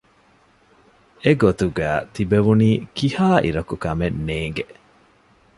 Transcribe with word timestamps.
އެގޮތުގައި 1.23 1.99
ތިބެވުނީ 2.15 2.69
ކިހާއިރަކު 2.97 3.73
ކަމެއް 3.83 4.19
ނޭނގެ 4.27 4.65